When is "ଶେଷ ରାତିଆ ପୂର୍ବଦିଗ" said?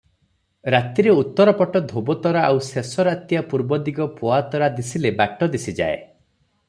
2.69-4.09